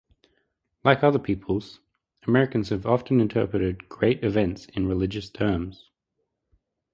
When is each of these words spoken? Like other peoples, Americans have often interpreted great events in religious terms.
Like 0.83 1.03
other 1.03 1.19
peoples, 1.19 1.79
Americans 2.25 2.69
have 2.69 2.87
often 2.87 3.21
interpreted 3.21 3.87
great 3.87 4.23
events 4.23 4.65
in 4.69 4.87
religious 4.87 5.29
terms. 5.29 5.91